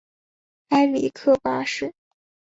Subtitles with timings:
[0.69, 1.93] 埃里克八世。